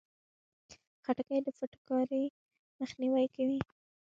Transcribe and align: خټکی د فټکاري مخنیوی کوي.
خټکی 1.03 1.39
د 1.45 1.47
فټکاري 1.57 2.23
مخنیوی 2.79 3.25
کوي. 3.35 3.59